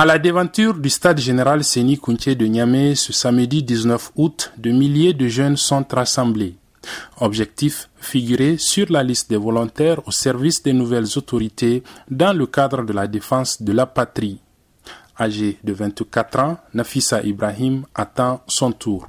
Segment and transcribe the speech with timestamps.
[0.00, 4.70] À la déventure du stade général Séni Kounché de Niamey ce samedi 19 août, de
[4.70, 6.54] milliers de jeunes sont rassemblés.
[7.20, 12.84] Objectif figurer sur la liste des volontaires au service des nouvelles autorités dans le cadre
[12.84, 14.38] de la défense de la patrie.
[15.18, 19.08] Âgé de 24 ans, Nafissa Ibrahim attend son tour.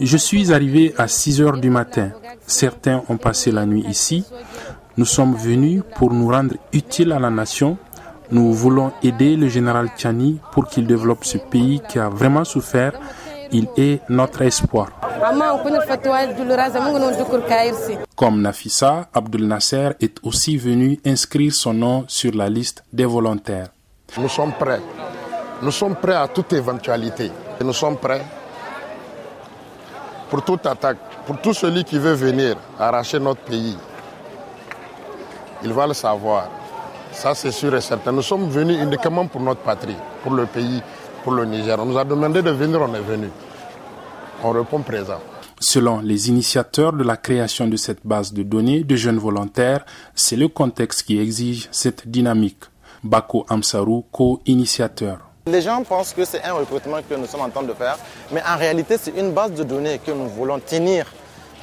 [0.00, 2.10] Je suis arrivé à 6 heures du matin.
[2.46, 4.24] Certains ont passé la nuit ici,
[4.98, 7.78] nous sommes venus pour nous rendre utiles à la nation.
[8.32, 12.94] Nous voulons aider le général Tchani pour qu'il développe ce pays qui a vraiment souffert.
[13.52, 14.88] Il est notre espoir.
[18.16, 23.68] Comme Nafissa, Abdel Nasser est aussi venu inscrire son nom sur la liste des volontaires.
[24.18, 24.80] Nous sommes prêts.
[25.62, 27.30] Nous sommes prêts à toute éventualité.
[27.64, 28.22] Nous sommes prêts
[30.28, 33.76] pour toute attaque, pour tout celui qui veut venir arracher notre pays
[35.62, 36.48] il va le savoir.
[37.12, 38.12] Ça, c'est sûr et certain.
[38.12, 40.82] Nous sommes venus uniquement pour notre patrie, pour le pays,
[41.24, 41.76] pour le Niger.
[41.80, 43.28] On nous a demandé de venir, on est venu.
[44.44, 45.18] On répond présent.
[45.60, 50.36] Selon les initiateurs de la création de cette base de données de jeunes volontaires, c'est
[50.36, 52.62] le contexte qui exige cette dynamique.
[53.02, 55.18] Bako Amsaru, co-initiateur.
[55.46, 57.96] Les gens pensent que c'est un recrutement que nous sommes en train de faire,
[58.30, 61.06] mais en réalité, c'est une base de données que nous voulons tenir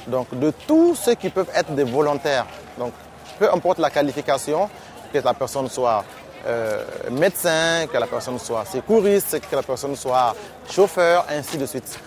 [0.08, 2.46] donc, de tous ceux qui peuvent être des volontaires.
[2.78, 2.92] Donc,
[3.38, 4.68] peu importe la qualification,
[5.12, 6.04] que la personne soit
[6.46, 10.34] euh, médecin, que la personne soit secouriste, que la personne soit
[10.70, 11.98] chauffeur, ainsi de suite.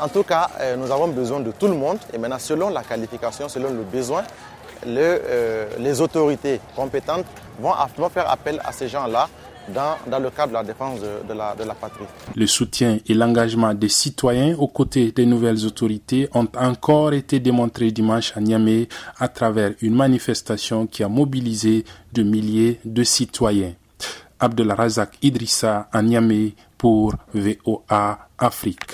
[0.00, 2.82] En tout cas, euh, nous avons besoin de tout le monde et maintenant, selon la
[2.82, 4.24] qualification, selon le besoin,
[4.86, 7.26] euh, les autorités compétentes
[7.58, 7.74] vont
[8.08, 9.28] faire appel à ces gens-là
[9.74, 12.04] dans, le cadre de la défense de, la, patrie.
[12.34, 17.90] Le soutien et l'engagement des citoyens aux côtés des nouvelles autorités ont encore été démontrés
[17.90, 23.72] dimanche à Niamey à travers une manifestation qui a mobilisé de milliers de citoyens.
[24.40, 28.92] Abdelrazak Idrissa à Niamey pour VOA Afrique.